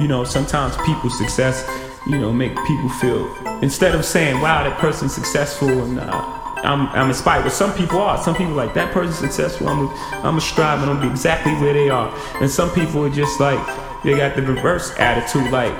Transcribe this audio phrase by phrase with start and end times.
[0.00, 1.68] you know, sometimes people's success,
[2.06, 6.88] you know, make people feel instead of saying, "Wow, that person's successful," and uh, I'm,
[6.88, 7.42] I'm inspired.
[7.42, 8.22] But some people are.
[8.22, 9.68] Some people like that person's successful.
[9.68, 9.88] I'm
[10.24, 12.14] I'm a strive and I'm be exactly where they are.
[12.40, 13.60] And some people are just like
[14.02, 15.50] they got the reverse attitude.
[15.50, 15.74] Like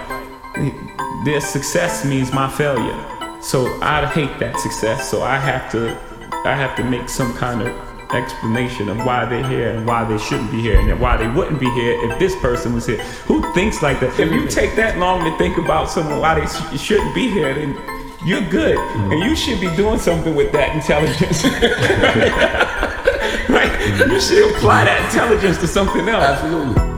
[1.24, 2.98] their success means my failure.
[3.40, 5.10] So I hate that success.
[5.10, 5.96] So I have to
[6.44, 10.18] I have to make some kind of explanation of why they're here and why they
[10.18, 12.98] shouldn't be here and why they wouldn't be here if this person was here.
[13.26, 14.18] Who thinks like that?
[14.18, 17.54] If you take that long to think about someone why they sh- shouldn't be here,
[17.54, 17.76] then
[18.24, 19.12] you're good, mm-hmm.
[19.12, 21.44] and you should be doing something with that intelligence.
[23.48, 24.08] right?
[24.08, 26.24] You should apply that intelligence to something else.
[26.24, 26.89] Absolutely.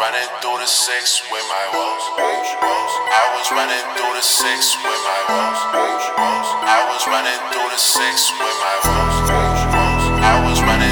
[0.00, 2.04] running through the six with my woes.
[2.16, 5.60] I was running through the six with my woes.
[6.64, 9.16] I was running through the six with my woes.
[10.24, 10.89] I was running.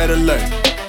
[0.00, 0.42] Red alert.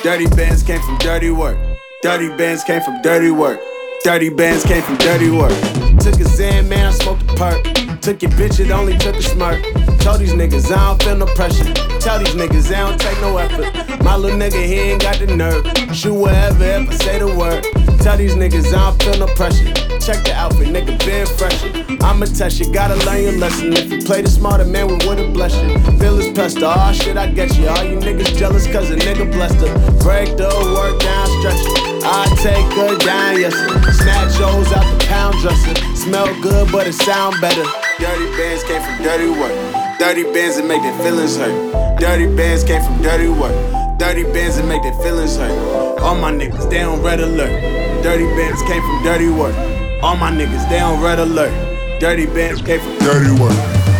[0.03, 1.58] Dirty bands came from dirty work.
[2.01, 3.60] Dirty bands came from dirty work.
[4.06, 5.51] Dirty bands came from dirty work.
[6.00, 7.62] Took a Zan, man, I smoked a perk.
[8.01, 9.62] Took your bitch, it only took a smirk.
[10.00, 11.74] Told these niggas I don't feel no pressure.
[12.00, 14.01] Tell these niggas I don't take no effort.
[14.01, 15.65] My little nigga, he ain't got the nerve.
[15.94, 17.63] Shoot whatever if I say the word.
[18.00, 19.74] Tell these niggas I don't feel no pressure.
[20.00, 21.90] Check the outfit, nigga, been fresher.
[22.03, 23.74] I'ma test you, gotta learn your lesson.
[23.74, 25.77] If you play the smarter man, we would've blessed you.
[26.00, 27.67] Feel his pester, oh shit, I get you.
[27.67, 29.74] All you niggas jealous cause a nigga blessed her.
[30.00, 32.03] Break the work down, stretch it.
[32.03, 33.53] I take her down, yes.
[33.98, 35.75] Snatch O's out the pound dresser.
[35.96, 37.63] Smell good, but it sound better.
[38.00, 39.53] Dirty bands came from dirty work.
[40.00, 42.00] Dirty bands that make their feelings hurt.
[42.00, 43.53] Dirty bands came from dirty work.
[44.00, 46.00] Dirty bands that make their feelings hurt.
[46.00, 47.62] All my niggas, they on red alert.
[48.01, 49.55] Dirty bands came from dirty work.
[50.01, 51.70] All my niggas, they on red alert.
[52.01, 53.53] Dirty bands came from dirty work.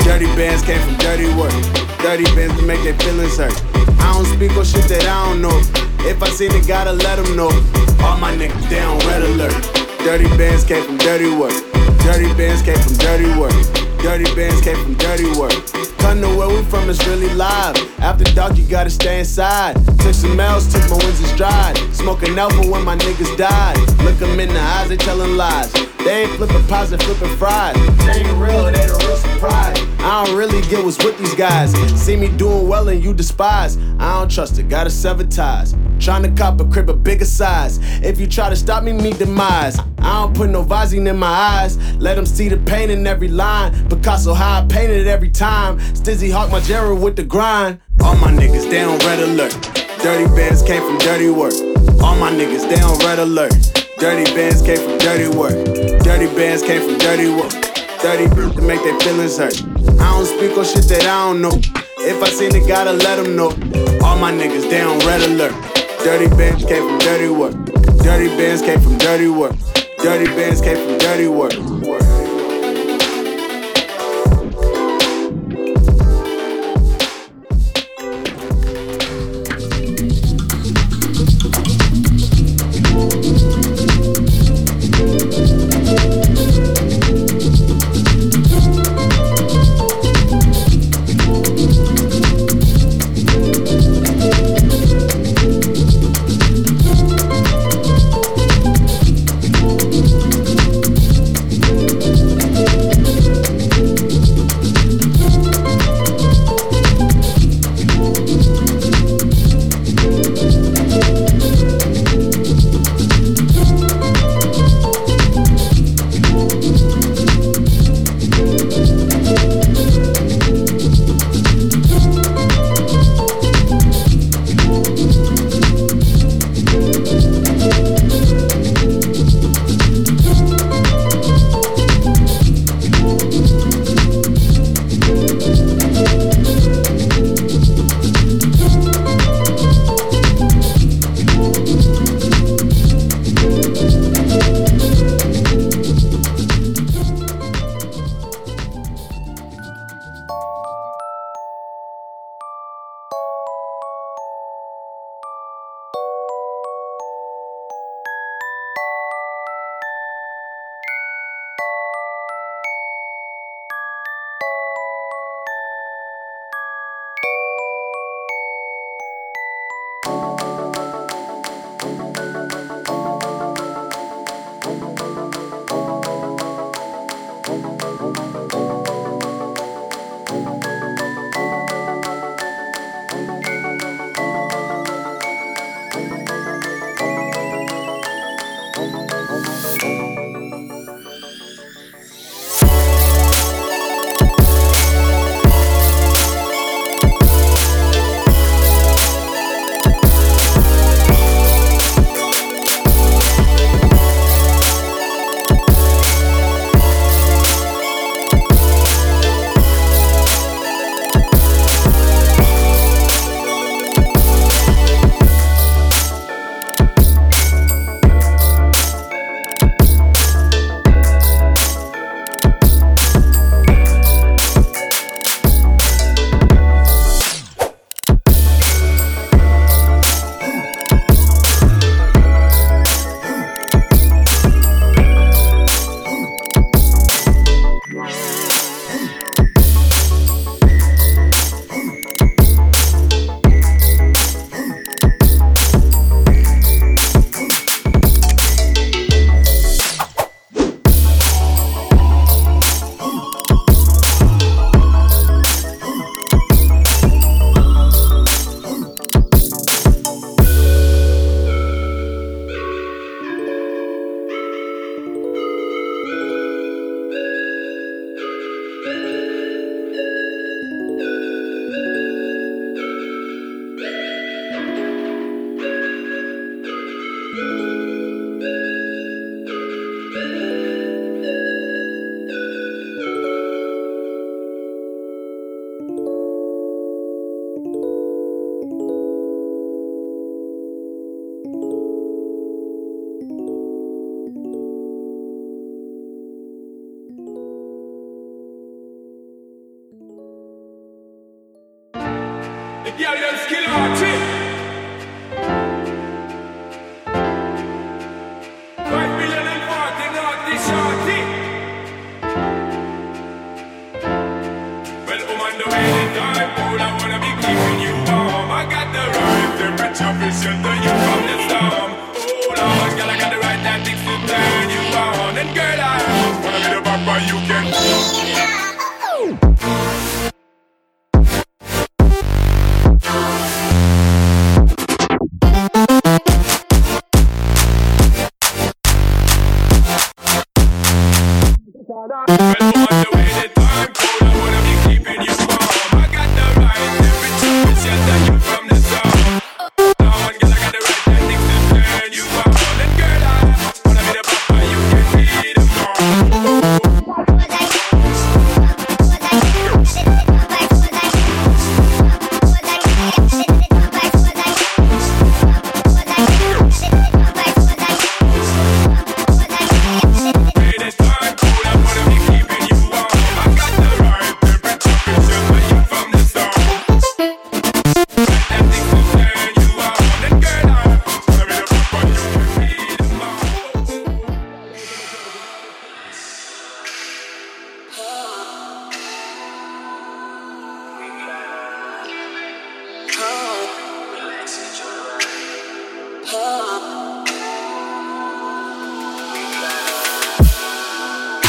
[0.04, 1.54] Dirty bands came from dirty work.
[2.02, 3.54] Dirty bands that make their feelings hurt.
[4.02, 5.54] I don't speak on shit that I don't know.
[6.10, 7.54] If I seen it, gotta let them know.
[8.02, 8.58] All my niggas,
[8.90, 9.54] on red alert.
[10.00, 11.54] Dirty bands came from dirty work.
[12.02, 13.54] Dirty bands came from dirty work.
[14.02, 15.54] Dirty bands came from dirty work.
[16.00, 17.78] Come to where we from, it's really live.
[18.00, 19.76] After dark, you gotta stay inside.
[20.00, 21.78] Took some L's, took my wins in stride.
[21.94, 23.78] Smoking alpha when my niggas died.
[24.04, 25.72] Look them in the eyes, they telling lies.
[26.04, 27.76] They ain't flipping pies, they flipping fries.
[28.00, 29.78] They ain't real, they the real surprise.
[30.04, 31.74] I don't really get what's with these guys.
[32.02, 33.78] See me doing well and you despise.
[34.00, 35.76] I don't trust it, gotta sever ties.
[36.00, 37.78] Trying to cop a crib a bigger size.
[38.02, 39.78] If you try to stop me, meet demise.
[40.00, 41.78] I don't put no Visine in my eyes.
[41.98, 43.74] Let them see the pain in every line.
[43.90, 45.78] Picasso I painted every time.
[45.94, 47.80] Stizzy Hawk my Gerald with the grind.
[48.02, 49.52] All my niggas, they on red alert.
[50.02, 51.54] Dirty bands came from dirty work.
[52.02, 53.54] All my niggas, they on red alert.
[54.00, 55.54] Dirty bands came from dirty work.
[56.04, 57.71] Dirty bands came from dirty work.
[58.02, 59.62] Dirty to make their feelings hurt.
[60.02, 61.52] I don't speak on shit that I don't know.
[62.00, 63.50] If I seen it, gotta let them know.
[64.04, 65.54] All my niggas, they on red alert.
[66.04, 67.54] Dirty bands came from dirty work.
[68.02, 69.56] Dirty bands came from dirty work.
[70.00, 71.54] Dirty bands came from dirty work.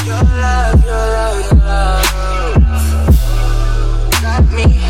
[0.04, 2.52] Your love, your love, love
[4.20, 4.81] got me.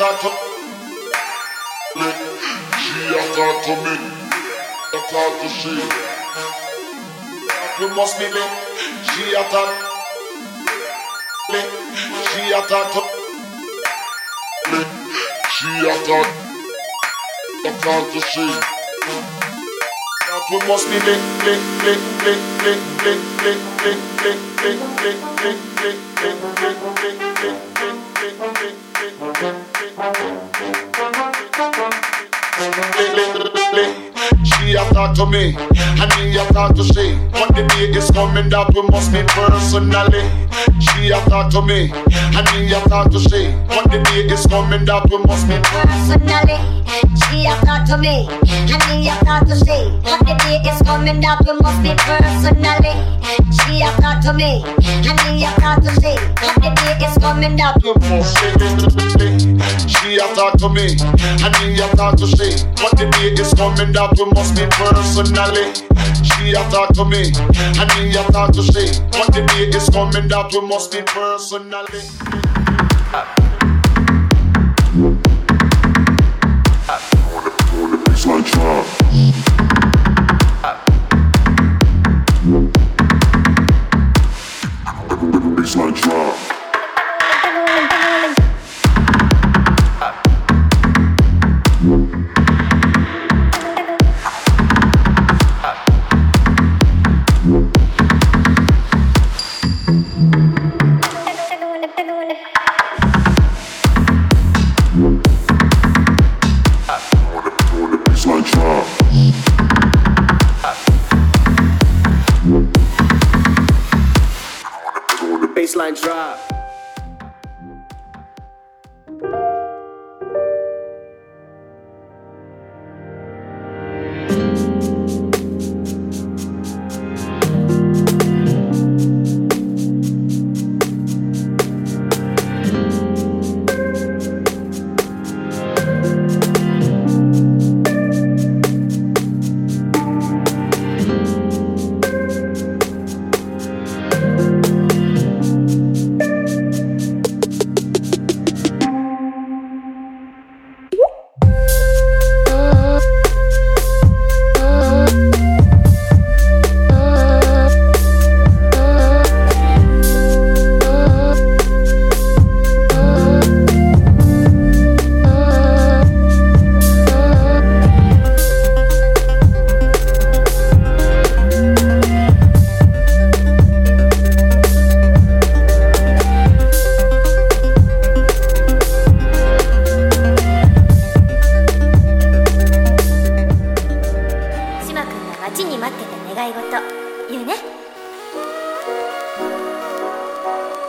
[0.00, 0.38] attack
[1.96, 2.10] me.
[2.78, 3.94] She attack to me.
[4.94, 5.74] Attack to she.
[7.80, 8.44] You must be me.
[9.08, 9.70] She attack
[11.50, 11.60] me.
[12.30, 13.00] She attack to
[14.70, 14.80] me.
[15.50, 16.28] She attack.
[17.66, 18.46] Attack to she.
[20.28, 21.14] That we must be me.
[21.42, 21.54] Me.
[21.82, 21.92] Me.
[22.22, 22.32] Me.
[22.34, 22.70] Me.
[22.70, 22.72] Me.
[23.02, 23.42] Me.
[23.82, 23.96] Me.
[24.18, 24.70] Me.
[24.70, 24.82] Me.
[25.18, 25.50] Me.
[25.50, 25.74] Me.
[25.78, 26.36] Me.
[27.08, 27.52] Me.
[27.78, 28.36] Me.
[29.32, 29.52] Me.
[29.52, 29.77] Me.
[29.98, 32.17] thank you.
[34.44, 37.14] She have talked to me, and he have talked to she.
[37.30, 40.26] But the day is coming that we must meet personally.
[40.82, 43.54] She have talked to me, and he have talked to she.
[43.68, 46.58] But the day is coming that we must meet personally.
[47.30, 49.78] She have talked to me, and he have talked to she.
[50.02, 52.94] But the day is coming that we must meet personally.
[53.54, 54.64] She have talked to me,
[55.06, 56.18] and he have talked to she.
[56.42, 58.58] One the day is coming that we must meet.
[59.86, 62.47] She have talked to me, and me have talked to she.
[62.76, 65.72] But the day is coming that we must meet personally.
[66.24, 67.32] She a talk to me,
[67.78, 68.90] and me a talk to she.
[69.12, 72.02] But the day is coming that we must meet personally.
[74.98, 75.27] Baseline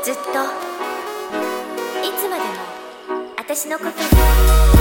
[0.03, 0.21] ずっと。
[0.21, 0.23] い
[2.17, 4.78] つまでも私のこと。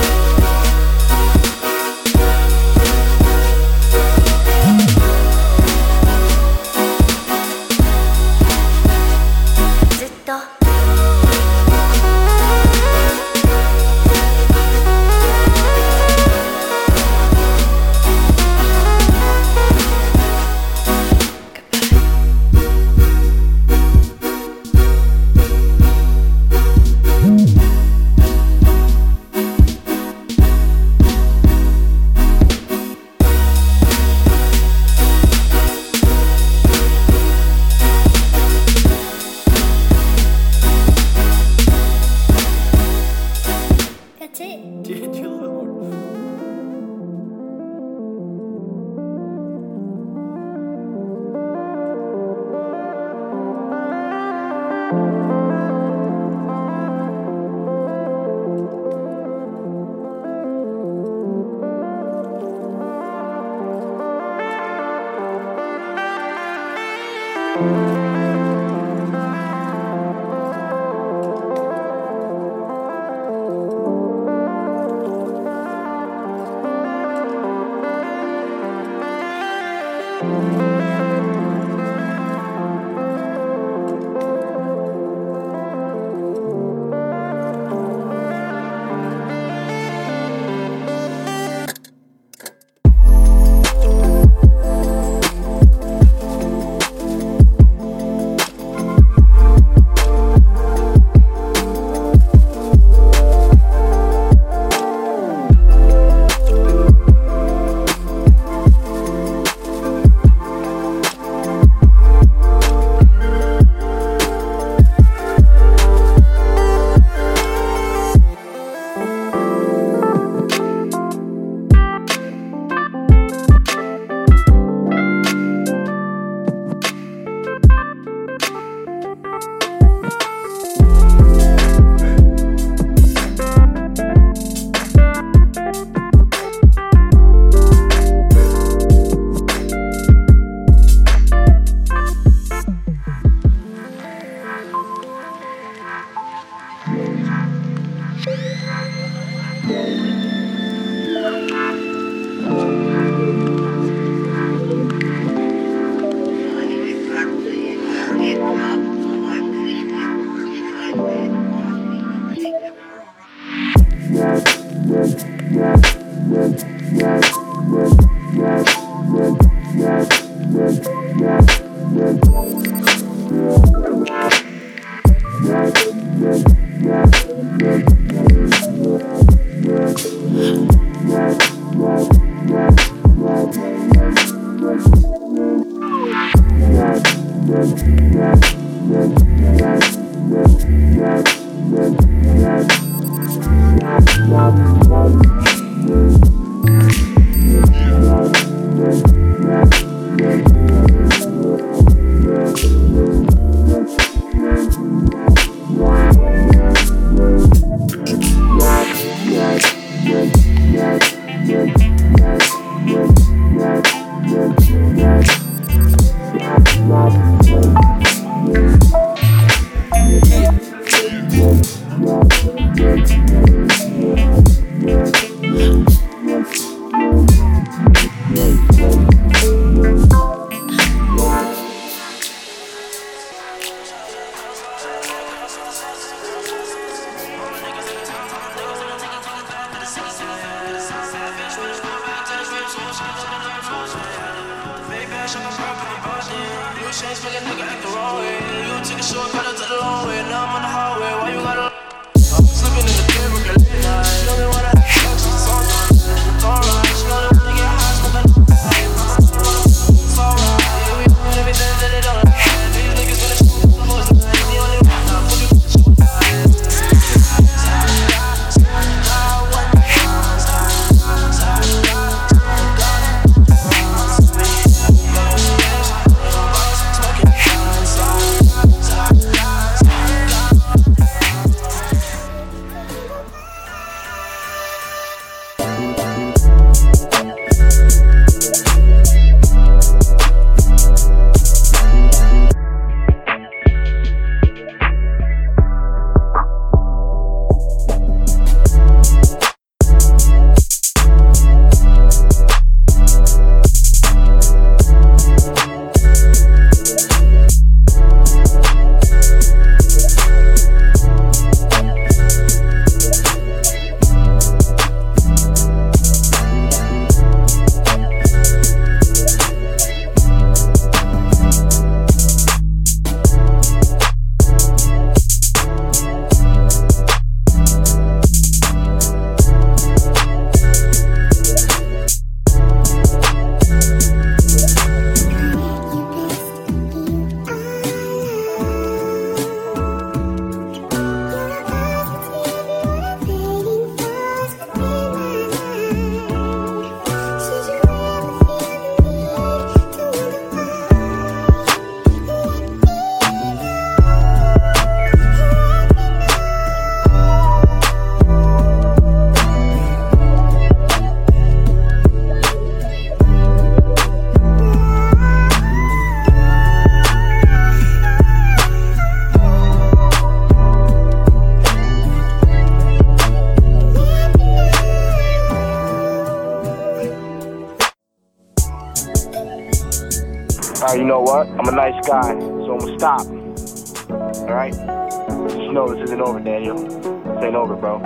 [387.79, 387.97] Bro.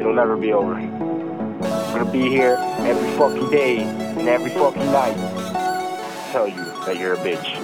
[0.00, 0.74] It'll never be over.
[0.74, 5.16] I'm gonna be here every fucking day and every fucking night
[6.32, 7.57] tell you that you're a bitch.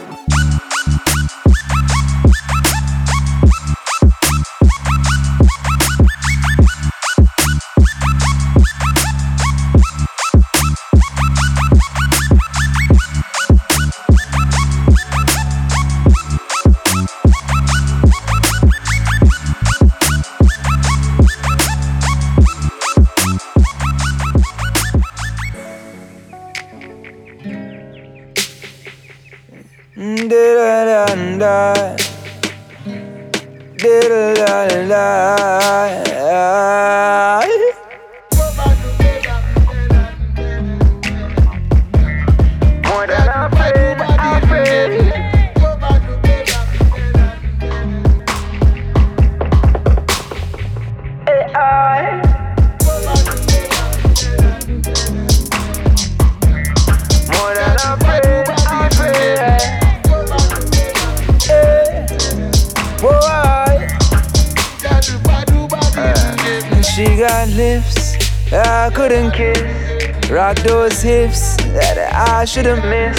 [68.85, 70.29] I couldn't kiss.
[70.31, 73.19] Rock those hips that I shouldn't miss.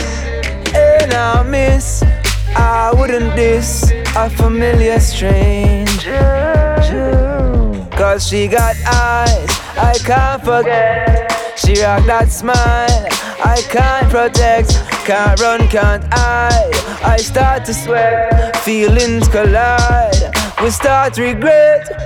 [0.76, 2.04] And I miss.
[2.56, 6.22] I wouldn't diss a familiar stranger.
[7.98, 11.32] Cause she got eyes I can't forget.
[11.58, 13.08] She rock that smile
[13.44, 14.70] I can't protect.
[15.04, 16.76] Can't run, can't hide.
[17.04, 18.56] I start to sweat.
[18.58, 20.32] Feelings collide.
[20.62, 22.05] We start to regret.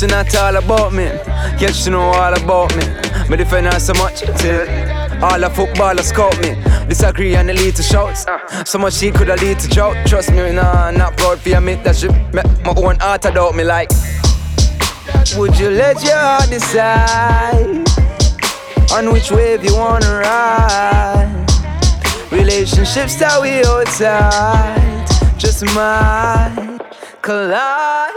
[0.00, 1.04] She not all about me,
[1.60, 2.86] yet she know all about me.
[3.28, 4.66] Me defend her so much till
[5.22, 6.56] all the footballers scout me.
[6.88, 8.24] Disagree and lead to shouts.
[8.64, 10.06] So much she coulda lead to drought.
[10.06, 13.62] Trust me, nah, not proud for admit that she make my own heart doubt me
[13.62, 13.90] like.
[15.36, 17.84] Would you let your heart decide
[18.94, 21.46] on which wave you wanna ride?
[22.32, 25.06] Relationships that we outside
[25.38, 26.78] just might
[27.20, 28.09] collide.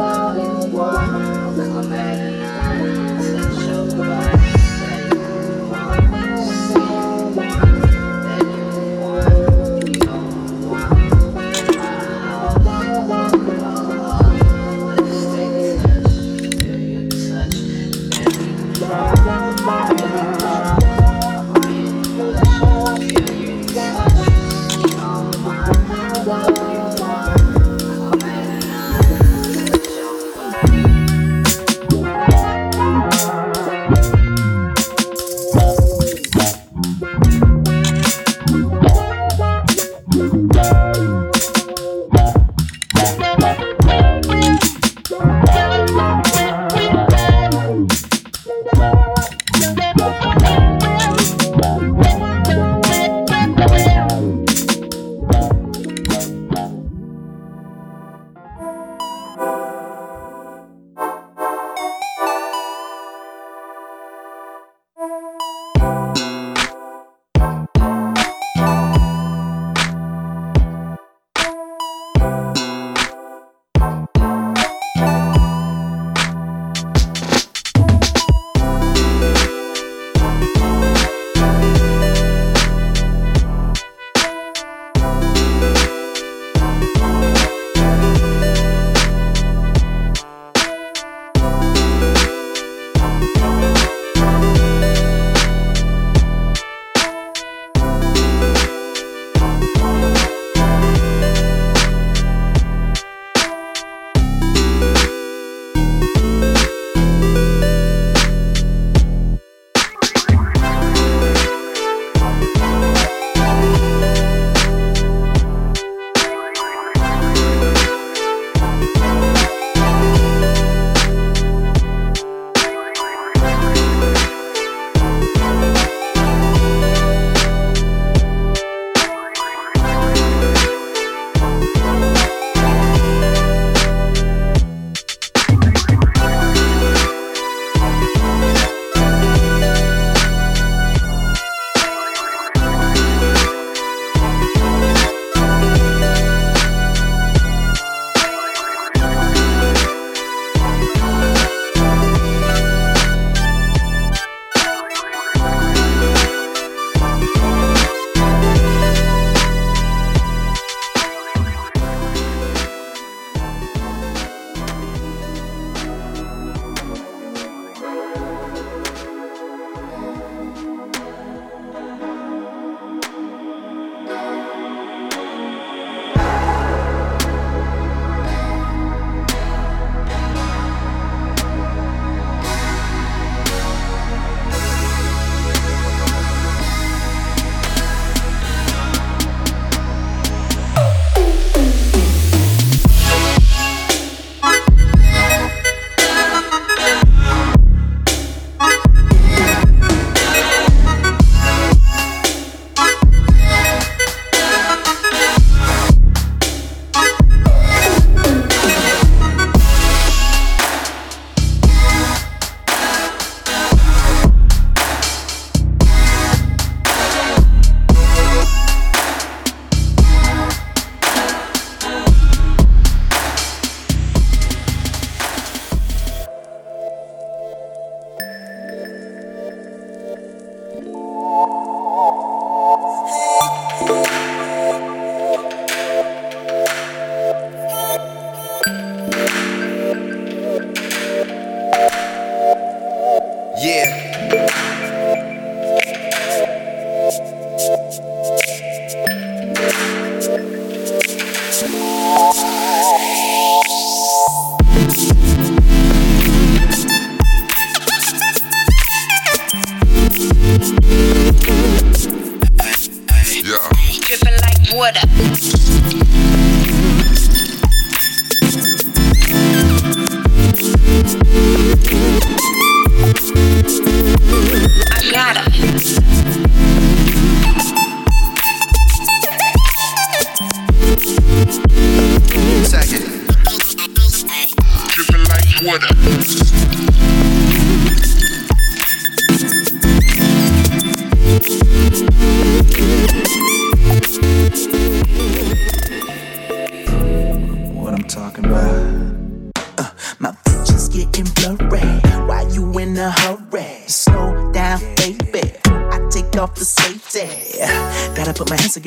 [0.00, 0.49] love.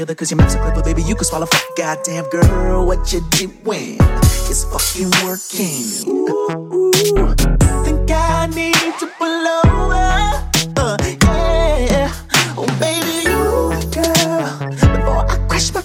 [0.03, 1.01] together cause your mouth's so clever, baby.
[1.03, 1.63] You can swallow fuck.
[1.77, 3.97] Goddamn girl, what you doing?
[4.49, 5.83] It's fucking working.
[6.73, 7.33] Ooh,
[7.85, 10.43] think I need to pull over.
[10.77, 10.97] Uh,
[11.89, 12.11] yeah.
[12.57, 13.43] Oh, baby, you,
[13.91, 14.69] girl.
[14.69, 15.81] Before I crash my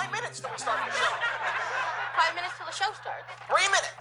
[0.00, 1.12] Five minutes till we start the show.
[2.16, 3.28] Five minutes till the show starts.
[3.52, 3.68] Three minutes.
[3.68, 3.99] Three minutes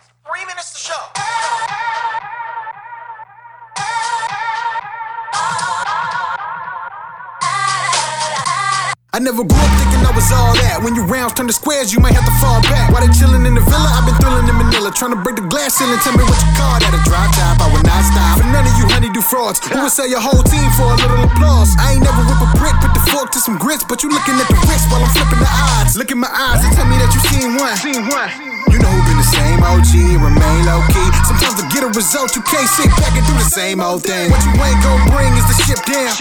[9.20, 10.80] I never grew up thinking I was all that.
[10.80, 12.88] When your rounds turn to squares, you might have to fall back.
[12.88, 14.96] While they chillin' in the villa, I've been thrilling in Manila.
[14.96, 16.96] Trying to break the glass ceiling, tell me what you call that.
[16.96, 18.40] A dry top, I would not stop.
[18.40, 21.20] For none of you honeydew frauds, who would sell your whole team for a little
[21.28, 21.76] applause?
[21.76, 24.40] I ain't never whip a brick, put the fork to some grits, but you looking
[24.40, 26.00] at the wrist while I'm flipping the odds.
[26.00, 27.76] Look in my eyes and tell me that you seen one.
[27.76, 28.32] Seen one.
[28.70, 31.10] You know who been the same OG and remain low key.
[31.26, 34.30] Sometimes to get a result, you can't sit back and do the same old thing.
[34.30, 36.14] What you ain't gon' bring is the ship down.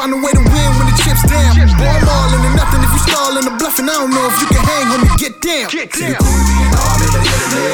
[0.00, 1.52] Find a way to win when the chips down.
[1.76, 3.88] Boy, I'm all into nothing if you stallin' or bluffing.
[3.88, 5.68] I don't know if you can hang when you get down.
[5.68, 6.20] Get down.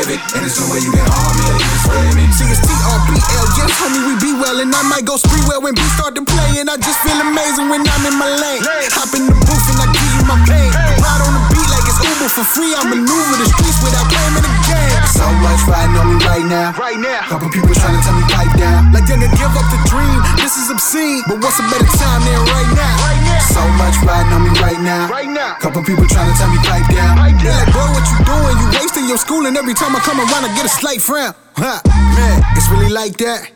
[0.07, 2.25] And it's no way you can harm me or even spare me.
[2.35, 4.59] See, it's T-R-B-L, yes, homie, we be well.
[4.59, 6.59] And I might go spree well when beats start to play.
[6.59, 8.63] And I just feel amazing when I'm in my lane.
[8.97, 10.71] Hop in the booth and I give you my pain.
[10.99, 11.46] Ride on the
[12.27, 12.75] beat like it's Uber for free.
[12.75, 15.03] I maneuver the streets without claiming the game.
[15.07, 16.73] So much riding on me right now.
[16.75, 17.23] Right now.
[17.29, 18.93] Couple people trying to tell me pipe down.
[18.93, 20.19] Like younger, give up the dream.
[20.37, 21.23] This is obscene.
[21.29, 22.95] But what's a better time than right now?
[23.07, 23.55] Right now.
[23.55, 25.09] So much riding on me right now.
[25.09, 25.57] Right now.
[25.63, 27.19] Couple people trying to tell me pipe down.
[27.43, 28.57] They like, bro, what you doing?
[28.59, 31.35] You wasting your school, and every time I come around, I get a slight frown.
[31.57, 33.56] Huh, man, it's really like that.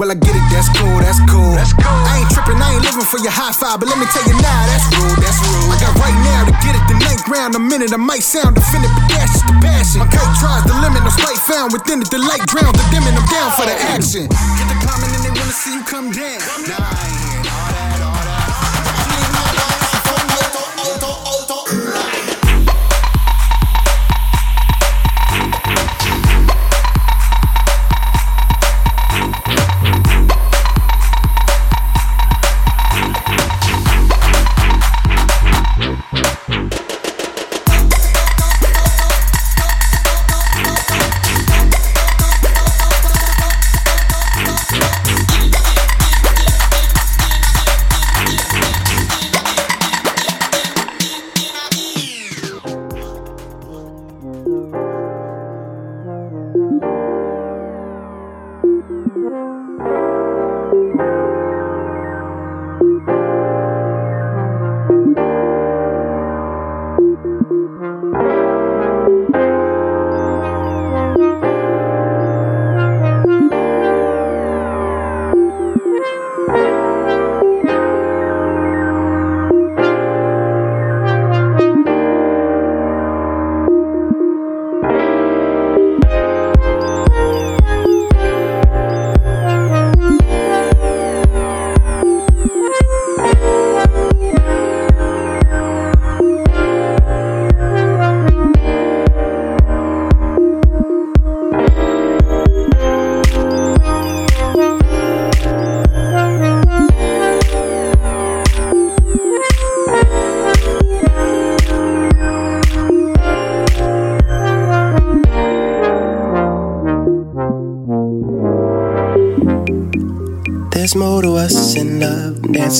[0.00, 1.52] Well, I get it, that's cool, that's cool.
[1.52, 1.84] That's cool.
[2.08, 4.32] I ain't tripping, I ain't living for your high five, but let me tell you
[4.40, 5.68] now, that's rude, that's rude.
[5.68, 8.56] I got right now to get it, the ninth round, a minute, I might sound
[8.56, 10.00] offended, but that's just the passion.
[10.00, 13.12] My kite tries the limit, no spite found within it, the light drowns the dimming,
[13.12, 14.32] I'm down for the action.
[14.32, 16.40] Get the comment and they wanna see you come down.
[16.64, 17.31] Nah,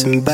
[0.03, 0.32] dancing